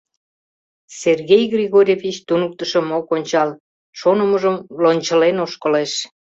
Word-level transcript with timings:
Сергей 1.01 1.43
Григорьевич 1.55 2.15
туныктышым 2.27 2.87
ок 2.97 3.07
ончал, 3.15 3.49
шонымыжым 3.99 4.55
лончылен 4.83 5.37
ошкылеш. 5.45 5.93